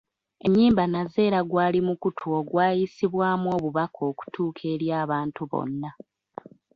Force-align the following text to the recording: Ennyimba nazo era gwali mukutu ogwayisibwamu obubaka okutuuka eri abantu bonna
Ennyimba 0.45 0.83
nazo 0.91 1.19
era 1.27 1.39
gwali 1.49 1.79
mukutu 1.87 2.25
ogwayisibwamu 2.39 3.47
obubaka 3.57 3.99
okutuuka 4.11 4.61
eri 4.73 4.87
abantu 5.01 5.41
bonna 5.51 5.89